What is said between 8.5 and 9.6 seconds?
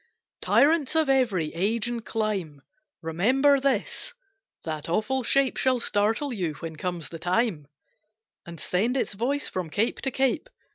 send its voice